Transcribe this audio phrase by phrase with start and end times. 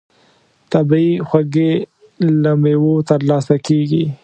[0.71, 1.71] طبیعي خوږې
[2.41, 4.05] له مېوو ترلاسه کېږي.